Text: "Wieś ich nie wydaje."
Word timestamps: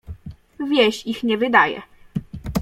"Wieś 0.69 1.05
ich 1.05 1.23
nie 1.23 1.37
wydaje." 1.37 1.81